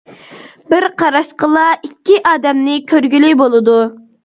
بىر 0.73 0.85
قاراشقىلا 1.01 1.67
ئىككى 1.89 2.17
ئادەمنى 2.33 2.81
كۆرگىلى 2.95 3.33
بولىدۇ. 3.45 3.79